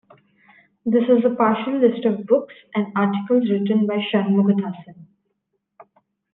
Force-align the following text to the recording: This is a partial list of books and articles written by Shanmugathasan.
This 0.83 1.03
is 1.03 1.23
a 1.25 1.35
partial 1.35 1.79
list 1.79 2.05
of 2.05 2.25
books 2.25 2.55
and 2.73 2.87
articles 2.95 3.47
written 3.51 3.85
by 3.85 3.97
Shanmugathasan. 4.11 5.05